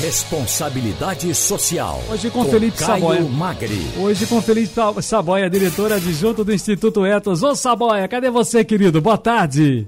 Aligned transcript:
Responsabilidade 0.00 1.32
social. 1.34 2.02
Hoje 2.10 2.30
com, 2.30 2.44
com 2.44 2.50
Felipe 2.50 2.78
Caio 2.78 3.00
Saboia. 3.00 3.22
Magri. 3.22 3.86
Hoje 3.98 4.26
com 4.26 4.42
Felipe 4.42 4.72
Saboia, 5.00 5.50
diretor 5.50 5.92
adjunto 5.92 6.42
do 6.44 6.52
Instituto 6.52 7.04
Etos. 7.04 7.42
Ô 7.42 7.54
Saboia, 7.54 8.08
cadê 8.08 8.30
você, 8.30 8.64
querido? 8.64 9.00
Boa 9.00 9.18
tarde. 9.18 9.86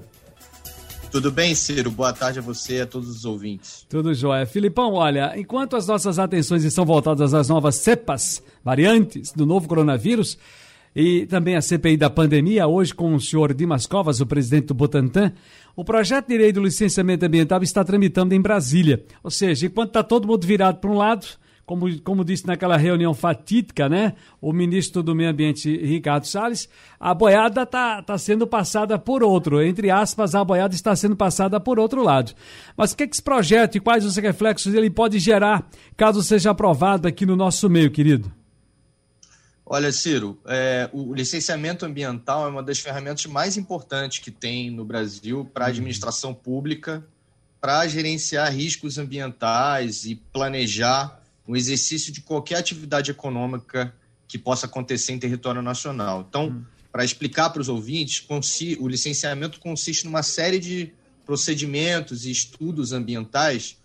Tudo 1.11 1.31
bem, 1.31 1.55
Ciro? 1.55 1.89
Boa 1.89 2.13
tarde 2.13 2.39
a 2.39 2.41
você 2.41 2.77
e 2.77 2.81
a 2.81 2.85
todos 2.85 3.09
os 3.09 3.25
ouvintes. 3.25 3.85
Tudo 3.89 4.13
jóia. 4.13 4.45
Filipão, 4.45 4.93
olha, 4.93 5.33
enquanto 5.37 5.75
as 5.75 5.87
nossas 5.87 6.19
atenções 6.19 6.63
estão 6.63 6.85
voltadas 6.85 7.33
às 7.33 7.49
novas 7.49 7.75
cepas, 7.75 8.43
variantes 8.63 9.31
do 9.31 9.45
novo 9.45 9.67
coronavírus, 9.67 10.37
e 10.95 11.25
também 11.25 11.55
a 11.55 11.61
CPI 11.61 11.97
da 11.97 12.09
pandemia, 12.09 12.67
hoje 12.67 12.93
com 12.93 13.13
o 13.13 13.19
senhor 13.19 13.53
Dimas 13.53 13.85
Covas, 13.85 14.21
o 14.21 14.25
presidente 14.25 14.67
do 14.67 14.73
Butantan, 14.73 15.33
o 15.75 15.83
projeto 15.83 16.27
de 16.27 16.37
lei 16.37 16.53
do 16.53 16.63
licenciamento 16.63 17.25
ambiental 17.25 17.61
está 17.61 17.83
tramitando 17.83 18.33
em 18.33 18.39
Brasília. 18.39 19.03
Ou 19.21 19.29
seja, 19.29 19.65
enquanto 19.65 19.89
está 19.89 20.03
todo 20.03 20.27
mundo 20.27 20.47
virado 20.47 20.79
para 20.79 20.89
um 20.89 20.95
lado, 20.95 21.27
como, 21.65 21.99
como 22.01 22.23
disse 22.23 22.47
naquela 22.47 22.77
reunião 22.77 23.13
fatídica, 23.13 23.89
né? 23.89 24.13
O 24.39 24.53
ministro 24.53 25.03
do 25.03 25.15
Meio 25.15 25.31
Ambiente, 25.31 25.75
Ricardo 25.77 26.27
Salles, 26.27 26.69
a 26.97 27.13
boiada 27.13 27.63
está 27.63 28.01
tá 28.01 28.17
sendo 28.17 28.47
passada 28.47 28.97
por 28.97 29.21
outro. 29.21 29.61
Entre 29.61 29.89
aspas, 29.89 30.33
a 30.33 30.45
boiada 30.45 30.75
está 30.75 30.95
sendo 30.95 31.15
passada 31.15 31.59
por 31.59 31.77
outro 31.77 32.03
lado. 32.03 32.33
Mas 32.77 32.91
o 32.91 32.97
que, 32.97 33.03
é 33.03 33.07
que 33.07 33.15
esse 33.15 33.23
projeto 33.23 33.75
e 33.75 33.79
quais 33.81 34.05
os 34.05 34.15
reflexos 34.15 34.73
ele 34.73 34.89
pode 34.89 35.19
gerar 35.19 35.67
caso 35.97 36.23
seja 36.23 36.51
aprovado 36.51 37.07
aqui 37.07 37.25
no 37.25 37.35
nosso 37.35 37.69
meio, 37.69 37.91
querido? 37.91 38.31
Olha, 39.67 39.91
Ciro, 39.91 40.37
é, 40.45 40.87
o 40.93 41.11
licenciamento 41.13 41.85
ambiental 41.85 42.45
é 42.45 42.49
uma 42.49 42.61
das 42.61 42.79
ferramentas 42.79 43.25
mais 43.25 43.57
importantes 43.57 44.19
que 44.19 44.29
tem 44.29 44.69
no 44.69 44.85
Brasil 44.85 45.49
para 45.51 45.65
a 45.65 45.67
uhum. 45.67 45.71
administração 45.71 46.33
pública, 46.35 47.03
para 47.59 47.87
gerenciar 47.87 48.53
riscos 48.53 48.99
ambientais 48.99 50.05
e 50.05 50.15
planejar 50.15 51.19
o 51.47 51.57
exercício 51.57 52.13
de 52.13 52.21
qualquer 52.21 52.57
atividade 52.57 53.09
econômica 53.09 53.91
que 54.27 54.37
possa 54.37 54.67
acontecer 54.67 55.13
em 55.13 55.19
território 55.19 55.63
nacional. 55.63 56.23
Então, 56.29 56.47
uhum. 56.47 56.63
para 56.91 57.03
explicar 57.03 57.49
para 57.49 57.61
os 57.61 57.69
ouvintes, 57.69 58.23
o 58.79 58.87
licenciamento 58.87 59.59
consiste 59.59 60.05
numa 60.05 60.21
série 60.21 60.59
de 60.59 60.93
procedimentos 61.25 62.25
e 62.25 62.31
estudos 62.31 62.91
ambientais 62.91 63.77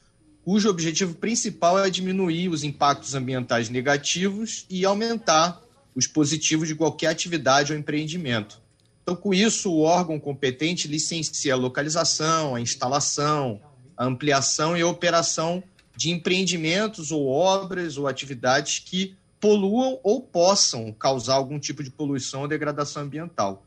cujo 0.45 0.69
objetivo 0.69 1.15
principal 1.15 1.79
é 1.79 1.89
diminuir 1.89 2.49
os 2.49 2.65
impactos 2.65 3.15
ambientais 3.15 3.69
negativos 3.69 4.67
e 4.69 4.85
aumentar 4.85 5.61
os 5.95 6.07
positivos 6.07 6.69
de 6.69 6.75
qualquer 6.75 7.09
atividade 7.09 7.73
ou 7.73 7.79
empreendimento. 7.79 8.61
Então, 9.03 9.17
com 9.17 9.35
isso, 9.35 9.73
o 9.73 9.81
órgão 9.81 10.21
competente 10.21 10.87
licencia 10.87 11.55
a 11.55 11.57
localização, 11.57 12.55
a 12.55 12.61
instalação, 12.61 13.61
a 13.97 14.05
ampliação 14.05 14.77
e 14.77 14.83
a 14.83 14.87
operação 14.87 15.63
de 15.97 16.11
empreendimentos 16.11 17.11
ou 17.11 17.27
obras 17.27 17.97
ou 17.99 18.07
atividades 18.07 18.79
que 18.79 19.17
poluam 19.41 19.99
ou 20.03 20.21
possam 20.21 20.93
causar 20.93 21.35
algum 21.35 21.59
tipo 21.59 21.83
de 21.83 21.91
poluição 21.91 22.43
ou 22.43 22.49
degradação 22.49 23.03
ambiental. 23.03 23.67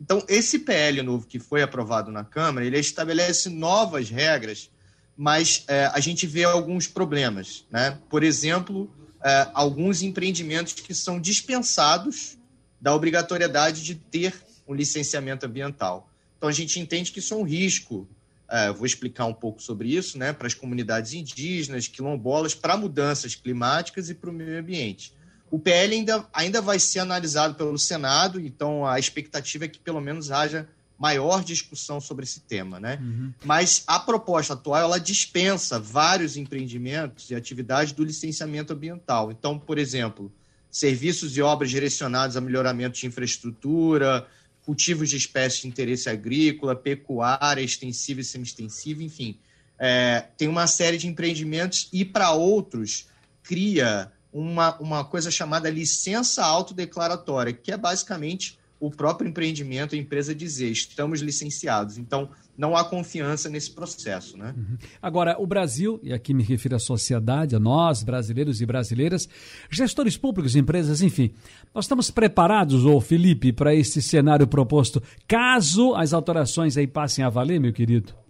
Então, 0.00 0.22
esse 0.28 0.58
PL 0.58 1.02
novo 1.02 1.26
que 1.26 1.38
foi 1.38 1.62
aprovado 1.62 2.10
na 2.10 2.24
Câmara, 2.24 2.66
ele 2.66 2.78
estabelece 2.78 3.48
novas 3.48 4.10
regras, 4.10 4.70
mas 5.16 5.64
é, 5.68 5.86
a 5.86 6.00
gente 6.00 6.26
vê 6.26 6.44
alguns 6.44 6.86
problemas. 6.86 7.64
Né? 7.70 7.98
Por 8.10 8.22
exemplo, 8.22 8.90
uh, 9.24 9.50
alguns 9.54 10.02
empreendimentos 10.02 10.74
que 10.74 10.94
são 10.94 11.18
dispensados 11.18 12.36
da 12.80 12.94
obrigatoriedade 12.94 13.82
de 13.82 13.94
ter 13.94 14.34
um 14.68 14.74
licenciamento 14.74 15.46
ambiental. 15.46 16.10
Então, 16.36 16.48
a 16.48 16.52
gente 16.52 16.78
entende 16.78 17.10
que 17.10 17.20
isso 17.20 17.32
é 17.32 17.36
um 17.36 17.42
risco. 17.42 18.06
Uh, 18.46 18.74
vou 18.74 18.84
explicar 18.84 19.24
um 19.24 19.32
pouco 19.32 19.62
sobre 19.62 19.88
isso, 19.88 20.18
né, 20.18 20.32
para 20.32 20.46
as 20.46 20.52
comunidades 20.52 21.14
indígenas, 21.14 21.88
quilombolas, 21.88 22.54
para 22.54 22.76
mudanças 22.76 23.34
climáticas 23.34 24.10
e 24.10 24.14
para 24.14 24.28
o 24.28 24.32
meio 24.32 24.58
ambiente. 24.58 25.14
O 25.50 25.58
PL 25.58 25.94
ainda, 25.94 26.26
ainda 26.32 26.60
vai 26.60 26.78
ser 26.78 26.98
analisado 26.98 27.54
pelo 27.54 27.78
Senado, 27.78 28.38
então 28.40 28.84
a 28.84 28.98
expectativa 28.98 29.64
é 29.64 29.68
que 29.68 29.78
pelo 29.78 30.00
menos 30.00 30.30
haja 30.30 30.68
maior 30.98 31.42
discussão 31.42 32.00
sobre 32.00 32.24
esse 32.24 32.40
tema, 32.40 32.78
né? 32.78 32.98
Uhum. 33.00 33.32
Mas 33.44 33.82
a 33.86 33.98
proposta 33.98 34.54
atual 34.54 34.80
ela 34.80 35.00
dispensa 35.00 35.78
vários 35.78 36.36
empreendimentos 36.36 37.30
e 37.30 37.34
atividades 37.34 37.92
do 37.92 38.04
licenciamento 38.04 38.72
ambiental. 38.72 39.30
Então, 39.30 39.58
por 39.58 39.78
exemplo, 39.78 40.32
serviços 40.70 41.36
e 41.36 41.42
obras 41.42 41.70
direcionados 41.70 42.36
a 42.36 42.40
melhoramento 42.40 42.98
de 42.98 43.06
infraestrutura, 43.06 44.26
cultivos 44.64 45.10
de 45.10 45.16
espécies 45.16 45.62
de 45.62 45.68
interesse 45.68 46.08
agrícola, 46.08 46.74
pecuária, 46.74 47.60
extensiva 47.60 48.20
e 48.20 48.24
semi-extensiva, 48.24 49.02
enfim, 49.02 49.38
é, 49.78 50.24
tem 50.36 50.48
uma 50.48 50.66
série 50.66 50.96
de 50.96 51.06
empreendimentos 51.06 51.88
e 51.92 52.04
para 52.04 52.30
outros 52.30 53.06
cria 53.42 54.10
uma, 54.32 54.76
uma 54.78 55.04
coisa 55.04 55.30
chamada 55.30 55.68
licença 55.68 56.44
autodeclaratória, 56.44 57.52
que 57.52 57.70
é 57.70 57.76
basicamente 57.76 58.58
o 58.80 58.90
próprio 58.90 59.28
empreendimento, 59.28 59.94
a 59.94 59.98
empresa 59.98 60.34
dizer, 60.34 60.70
estamos 60.70 61.20
licenciados. 61.20 61.96
Então, 61.96 62.28
não 62.56 62.76
há 62.76 62.84
confiança 62.84 63.48
nesse 63.48 63.70
processo. 63.70 64.36
Né? 64.36 64.54
Uhum. 64.56 64.76
Agora, 65.00 65.36
o 65.38 65.46
Brasil, 65.46 66.00
e 66.02 66.12
aqui 66.12 66.32
me 66.32 66.42
refiro 66.42 66.76
à 66.76 66.78
sociedade, 66.78 67.56
a 67.56 67.60
nós, 67.60 68.02
brasileiros 68.02 68.60
e 68.60 68.66
brasileiras, 68.66 69.28
gestores 69.70 70.16
públicos, 70.16 70.56
empresas, 70.56 71.02
enfim, 71.02 71.32
nós 71.74 71.84
estamos 71.84 72.10
preparados, 72.10 72.84
ô 72.84 73.00
Felipe, 73.00 73.52
para 73.52 73.74
esse 73.74 74.00
cenário 74.00 74.46
proposto, 74.46 75.02
caso 75.26 75.94
as 75.94 76.12
alterações 76.12 76.76
aí 76.76 76.86
passem 76.86 77.24
a 77.24 77.30
valer, 77.30 77.60
meu 77.60 77.72
querido? 77.72 78.23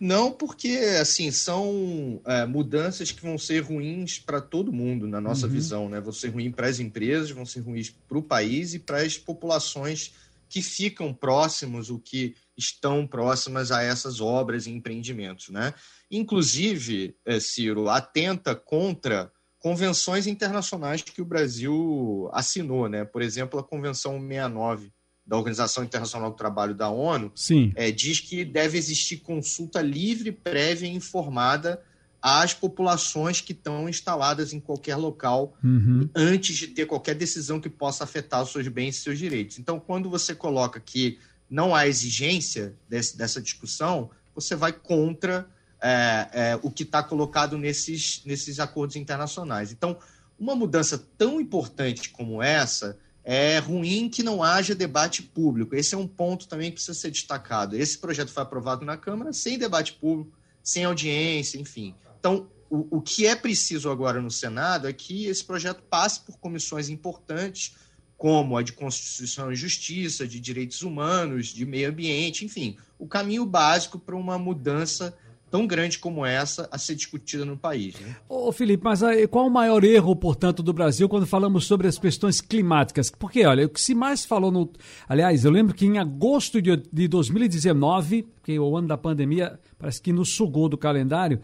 Não, 0.00 0.30
porque 0.30 0.68
assim 1.00 1.30
são 1.30 2.20
é, 2.24 2.46
mudanças 2.46 3.10
que 3.10 3.22
vão 3.22 3.36
ser 3.36 3.60
ruins 3.60 4.18
para 4.18 4.40
todo 4.40 4.72
mundo, 4.72 5.08
na 5.08 5.20
nossa 5.20 5.46
uhum. 5.46 5.52
visão, 5.52 5.88
né? 5.88 6.00
Vão 6.00 6.12
ser 6.12 6.28
ruins 6.28 6.54
para 6.54 6.68
as 6.68 6.78
empresas, 6.78 7.30
vão 7.30 7.44
ser 7.44 7.60
ruins 7.60 7.90
para 7.90 8.18
o 8.18 8.22
país 8.22 8.74
e 8.74 8.78
para 8.78 9.02
as 9.02 9.18
populações 9.18 10.12
que 10.48 10.62
ficam 10.62 11.12
próximos, 11.12 11.90
o 11.90 11.98
que 11.98 12.34
estão 12.56 13.06
próximas 13.06 13.70
a 13.70 13.82
essas 13.82 14.20
obras 14.20 14.66
e 14.66 14.70
empreendimentos, 14.70 15.50
né? 15.50 15.74
Inclusive, 16.10 17.14
é, 17.26 17.38
Ciro, 17.38 17.88
atenta 17.88 18.54
contra 18.54 19.30
convenções 19.58 20.26
internacionais 20.26 21.02
que 21.02 21.20
o 21.20 21.24
Brasil 21.24 22.30
assinou, 22.32 22.88
né? 22.88 23.04
Por 23.04 23.20
exemplo, 23.20 23.58
a 23.58 23.64
Convenção 23.64 24.20
69 24.20 24.92
da 25.28 25.36
Organização 25.36 25.84
Internacional 25.84 26.30
do 26.30 26.36
Trabalho 26.36 26.74
da 26.74 26.88
ONU, 26.88 27.30
é, 27.76 27.90
diz 27.90 28.18
que 28.18 28.46
deve 28.46 28.78
existir 28.78 29.18
consulta 29.18 29.82
livre, 29.82 30.32
prévia 30.32 30.88
e 30.88 30.96
informada 30.96 31.82
às 32.20 32.54
populações 32.54 33.42
que 33.42 33.52
estão 33.52 33.86
instaladas 33.88 34.54
em 34.54 34.58
qualquer 34.58 34.96
local 34.96 35.54
uhum. 35.62 36.08
antes 36.14 36.56
de 36.56 36.68
ter 36.68 36.86
qualquer 36.86 37.14
decisão 37.14 37.60
que 37.60 37.68
possa 37.68 38.04
afetar 38.04 38.42
os 38.42 38.50
seus 38.50 38.66
bens 38.68 38.96
e 38.96 39.00
seus 39.00 39.18
direitos. 39.18 39.58
Então, 39.58 39.78
quando 39.78 40.08
você 40.08 40.34
coloca 40.34 40.80
que 40.80 41.18
não 41.48 41.74
há 41.74 41.86
exigência 41.86 42.74
desse, 42.88 43.16
dessa 43.16 43.40
discussão, 43.40 44.10
você 44.34 44.56
vai 44.56 44.72
contra 44.72 45.46
é, 45.80 46.28
é, 46.32 46.58
o 46.62 46.70
que 46.70 46.84
está 46.84 47.02
colocado 47.02 47.58
nesses, 47.58 48.22
nesses 48.24 48.58
acordos 48.58 48.96
internacionais. 48.96 49.72
Então, 49.72 49.98
uma 50.38 50.56
mudança 50.56 50.98
tão 51.18 51.38
importante 51.38 52.08
como 52.08 52.42
essa 52.42 52.98
é 53.30 53.58
ruim 53.58 54.08
que 54.08 54.22
não 54.22 54.42
haja 54.42 54.74
debate 54.74 55.22
público. 55.22 55.76
Esse 55.76 55.94
é 55.94 55.98
um 55.98 56.08
ponto 56.08 56.48
também 56.48 56.70
que 56.70 56.76
precisa 56.76 56.98
ser 56.98 57.10
destacado. 57.10 57.76
Esse 57.76 57.98
projeto 57.98 58.30
foi 58.30 58.42
aprovado 58.42 58.86
na 58.86 58.96
Câmara 58.96 59.34
sem 59.34 59.58
debate 59.58 59.92
público, 59.92 60.32
sem 60.62 60.84
audiência, 60.84 61.60
enfim. 61.60 61.94
Então, 62.18 62.48
o, 62.70 62.96
o 62.96 63.02
que 63.02 63.26
é 63.26 63.36
preciso 63.36 63.90
agora 63.90 64.22
no 64.22 64.30
Senado 64.30 64.88
é 64.88 64.94
que 64.94 65.26
esse 65.26 65.44
projeto 65.44 65.82
passe 65.90 66.20
por 66.20 66.38
comissões 66.38 66.88
importantes, 66.88 67.76
como 68.16 68.56
a 68.56 68.62
de 68.62 68.72
Constituição 68.72 69.52
e 69.52 69.56
Justiça, 69.56 70.26
de 70.26 70.40
Direitos 70.40 70.80
Humanos, 70.80 71.48
de 71.48 71.66
Meio 71.66 71.90
Ambiente, 71.90 72.46
enfim, 72.46 72.78
o 72.98 73.06
caminho 73.06 73.44
básico 73.44 73.98
para 73.98 74.16
uma 74.16 74.38
mudança 74.38 75.14
tão 75.50 75.66
grande 75.66 75.98
como 75.98 76.24
essa 76.24 76.68
a 76.70 76.78
ser 76.78 76.94
discutida 76.94 77.44
no 77.44 77.56
país. 77.56 77.98
Né? 78.00 78.16
Ô 78.28 78.52
Felipe, 78.52 78.84
mas 78.84 79.00
qual 79.30 79.46
o 79.46 79.50
maior 79.50 79.82
erro, 79.84 80.14
portanto, 80.14 80.62
do 80.62 80.72
Brasil 80.72 81.08
quando 81.08 81.26
falamos 81.26 81.66
sobre 81.66 81.88
as 81.88 81.98
questões 81.98 82.40
climáticas? 82.40 83.10
Porque, 83.10 83.44
olha, 83.46 83.66
o 83.66 83.68
que 83.68 83.80
se 83.80 83.94
mais 83.94 84.24
falou 84.24 84.50
no. 84.50 84.70
Aliás, 85.08 85.44
eu 85.44 85.50
lembro 85.50 85.74
que 85.74 85.86
em 85.86 85.98
agosto 85.98 86.60
de, 86.60 86.76
de 86.92 87.08
2019, 87.08 88.26
que 88.42 88.58
o 88.58 88.76
ano 88.76 88.88
da 88.88 88.96
pandemia 88.96 89.58
parece 89.78 90.00
que 90.00 90.12
nos 90.12 90.34
sugou 90.34 90.68
do 90.68 90.78
calendário 90.78 91.40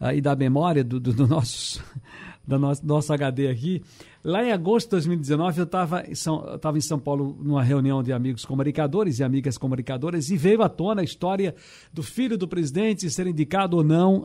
uh, 0.00 0.12
e 0.12 0.20
da 0.20 0.34
memória 0.34 0.82
do, 0.84 0.98
do, 1.00 1.12
do 1.12 1.26
nosso, 1.26 1.82
da 2.46 2.58
nosso, 2.58 2.86
nosso 2.86 3.12
HD 3.12 3.48
aqui, 3.48 3.82
Lá 4.28 4.44
em 4.44 4.52
agosto 4.52 4.88
de 4.88 4.90
2019, 4.90 5.60
eu 5.60 5.64
estava 5.64 6.04
em, 6.06 6.14
São, 6.14 6.44
em 6.76 6.80
São 6.82 6.98
Paulo 6.98 7.34
numa 7.40 7.62
reunião 7.62 8.02
de 8.02 8.12
amigos 8.12 8.44
comunicadores 8.44 9.18
e 9.18 9.24
amigas 9.24 9.56
comunicadoras 9.56 10.28
e 10.28 10.36
veio 10.36 10.60
à 10.60 10.68
tona 10.68 11.00
a 11.00 11.04
história 11.04 11.54
do 11.90 12.02
filho 12.02 12.36
do 12.36 12.46
presidente 12.46 13.08
ser 13.10 13.26
indicado 13.26 13.78
ou 13.78 13.82
não 13.82 14.24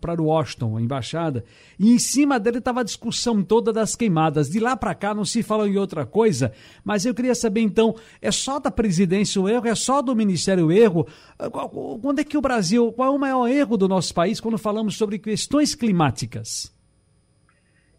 para 0.00 0.22
Washington, 0.22 0.76
a 0.76 0.80
embaixada. 0.80 1.44
E 1.80 1.90
em 1.90 1.98
cima 1.98 2.38
dele 2.38 2.58
estava 2.58 2.82
a 2.82 2.84
discussão 2.84 3.42
toda 3.42 3.72
das 3.72 3.96
queimadas. 3.96 4.48
De 4.48 4.60
lá 4.60 4.76
para 4.76 4.94
cá 4.94 5.12
não 5.12 5.24
se 5.24 5.42
fala 5.42 5.68
em 5.68 5.76
outra 5.76 6.06
coisa, 6.06 6.52
mas 6.84 7.04
eu 7.04 7.12
queria 7.12 7.34
saber 7.34 7.62
então, 7.62 7.96
é 8.22 8.30
só 8.30 8.60
da 8.60 8.70
presidência 8.70 9.42
o 9.42 9.48
erro, 9.48 9.66
é 9.66 9.74
só 9.74 10.00
do 10.00 10.14
ministério 10.14 10.66
o 10.66 10.72
erro? 10.72 11.08
Quando 12.00 12.20
é 12.20 12.24
que 12.24 12.38
o 12.38 12.40
Brasil, 12.40 12.92
qual 12.92 13.12
é 13.12 13.16
o 13.16 13.18
maior 13.18 13.48
erro 13.48 13.76
do 13.76 13.88
nosso 13.88 14.14
país 14.14 14.38
quando 14.38 14.56
falamos 14.56 14.96
sobre 14.96 15.18
questões 15.18 15.74
climáticas? 15.74 16.78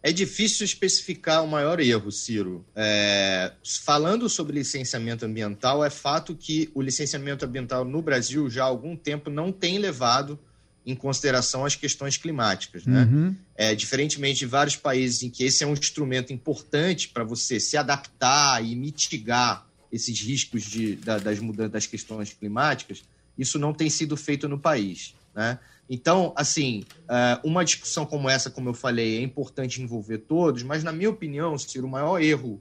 É 0.02 0.10
difícil 0.10 0.64
especificar 0.64 1.44
o 1.44 1.46
maior 1.46 1.78
erro, 1.78 2.10
Ciro. 2.10 2.64
É, 2.74 3.52
falando 3.84 4.28
sobre 4.28 4.58
licenciamento 4.58 5.24
ambiental, 5.24 5.84
é 5.84 5.90
fato 5.90 6.34
que 6.34 6.68
o 6.74 6.82
licenciamento 6.82 7.44
ambiental 7.44 7.84
no 7.84 8.02
Brasil 8.02 8.50
já 8.50 8.64
há 8.64 8.66
algum 8.66 8.96
tempo 8.96 9.30
não 9.30 9.52
tem 9.52 9.78
levado 9.78 10.38
em 10.84 10.96
consideração 10.96 11.64
as 11.64 11.76
questões 11.76 12.16
climáticas. 12.16 12.84
Né? 12.84 13.04
Uhum. 13.04 13.36
É, 13.54 13.74
diferentemente 13.76 14.40
de 14.40 14.46
vários 14.46 14.74
países 14.74 15.22
em 15.22 15.30
que 15.30 15.44
esse 15.44 15.62
é 15.62 15.66
um 15.66 15.72
instrumento 15.72 16.32
importante 16.32 17.08
para 17.08 17.22
você 17.22 17.60
se 17.60 17.76
adaptar 17.76 18.64
e 18.64 18.74
mitigar 18.74 19.64
esses 19.92 20.20
riscos 20.20 20.64
de, 20.64 20.96
da, 20.96 21.18
das 21.18 21.38
mudanças 21.38 21.72
das 21.72 21.86
questões 21.86 22.32
climáticas, 22.32 23.04
isso 23.38 23.58
não 23.58 23.72
tem 23.72 23.88
sido 23.88 24.16
feito 24.16 24.48
no 24.48 24.58
país. 24.58 25.14
Né? 25.32 25.58
Então, 25.94 26.32
assim, 26.34 26.84
é, 27.06 27.38
uma 27.44 27.62
discussão 27.62 28.06
como 28.06 28.26
essa, 28.26 28.48
como 28.48 28.70
eu 28.70 28.72
falei, 28.72 29.18
é 29.18 29.20
importante 29.20 29.82
envolver 29.82 30.16
todos, 30.16 30.62
mas, 30.62 30.82
na 30.82 30.90
minha 30.90 31.10
opinião, 31.10 31.58
Ciro, 31.58 31.86
o 31.86 31.90
maior 31.90 32.18
erro 32.18 32.58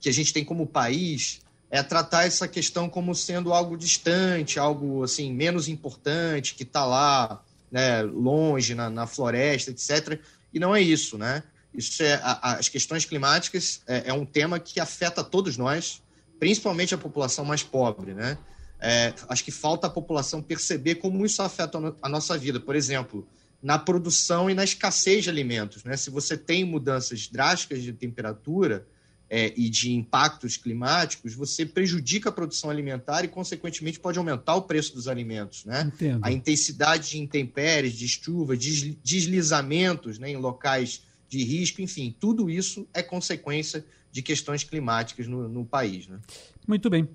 que 0.00 0.08
a 0.08 0.12
gente 0.12 0.32
tem 0.32 0.42
como 0.42 0.66
país 0.66 1.42
é 1.70 1.82
tratar 1.82 2.26
essa 2.26 2.48
questão 2.48 2.88
como 2.88 3.14
sendo 3.14 3.52
algo 3.52 3.76
distante, 3.76 4.58
algo 4.58 5.04
assim 5.04 5.30
menos 5.30 5.68
importante, 5.68 6.54
que 6.54 6.62
está 6.62 6.86
lá, 6.86 7.44
né, 7.70 8.00
longe 8.00 8.74
na, 8.74 8.88
na, 8.88 9.06
floresta, 9.06 9.70
etc. 9.70 10.18
E 10.50 10.58
não 10.58 10.74
é 10.74 10.80
isso, 10.80 11.18
né? 11.18 11.42
Isso 11.74 12.02
é 12.02 12.14
a, 12.14 12.54
as 12.54 12.70
questões 12.70 13.04
climáticas 13.04 13.82
é, 13.86 14.04
é 14.06 14.12
um 14.14 14.24
tema 14.24 14.58
que 14.58 14.80
afeta 14.80 15.22
todos 15.22 15.58
nós, 15.58 16.02
principalmente 16.38 16.94
a 16.94 16.98
população 16.98 17.44
mais 17.44 17.62
pobre, 17.62 18.14
né? 18.14 18.38
É, 18.80 19.12
acho 19.28 19.44
que 19.44 19.50
falta 19.50 19.86
a 19.86 19.90
população 19.90 20.42
perceber 20.42 20.96
como 20.96 21.24
isso 21.26 21.42
afeta 21.42 21.78
a 22.00 22.08
nossa 22.08 22.38
vida. 22.38 22.58
Por 22.58 22.74
exemplo, 22.74 23.28
na 23.62 23.78
produção 23.78 24.48
e 24.48 24.54
na 24.54 24.64
escassez 24.64 25.24
de 25.24 25.30
alimentos. 25.30 25.84
Né? 25.84 25.96
Se 25.96 26.08
você 26.08 26.36
tem 26.36 26.64
mudanças 26.64 27.28
drásticas 27.28 27.82
de 27.82 27.92
temperatura 27.92 28.86
é, 29.28 29.52
e 29.54 29.68
de 29.68 29.92
impactos 29.92 30.56
climáticos, 30.56 31.34
você 31.34 31.66
prejudica 31.66 32.30
a 32.30 32.32
produção 32.32 32.70
alimentar 32.70 33.22
e, 33.22 33.28
consequentemente, 33.28 34.00
pode 34.00 34.18
aumentar 34.18 34.54
o 34.54 34.62
preço 34.62 34.94
dos 34.94 35.06
alimentos. 35.06 35.64
Né? 35.66 35.92
A 36.22 36.32
intensidade 36.32 37.10
de 37.10 37.18
intempéries, 37.18 37.92
de 37.92 38.08
chuva, 38.08 38.56
de 38.56 38.98
deslizamentos 39.04 40.18
né, 40.18 40.30
em 40.30 40.36
locais 40.36 41.02
de 41.28 41.44
risco, 41.44 41.80
enfim, 41.80 42.16
tudo 42.18 42.50
isso 42.50 42.88
é 42.92 43.02
consequência 43.02 43.84
de 44.10 44.22
questões 44.22 44.64
climáticas 44.64 45.28
no, 45.28 45.48
no 45.48 45.64
país. 45.64 46.08
Né? 46.08 46.18
Muito 46.66 46.90
bem 46.90 47.08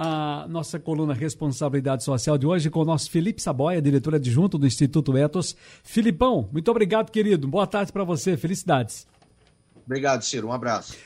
a 0.00 0.46
nossa 0.48 0.78
coluna 0.78 1.12
Responsabilidade 1.12 2.04
Social 2.04 2.38
de 2.38 2.46
hoje 2.46 2.70
com 2.70 2.80
o 2.80 2.84
nosso 2.84 3.10
Felipe 3.10 3.42
Saboia, 3.42 3.82
diretor 3.82 4.14
adjunto 4.14 4.56
do 4.56 4.64
Instituto 4.64 5.18
Etos. 5.18 5.56
Filipão, 5.82 6.48
muito 6.52 6.70
obrigado, 6.70 7.10
querido. 7.10 7.48
Boa 7.48 7.66
tarde 7.66 7.90
para 7.90 8.04
você. 8.04 8.36
Felicidades. 8.36 9.08
Obrigado, 9.84 10.22
Ciro. 10.22 10.46
Um 10.46 10.52
abraço. 10.52 10.96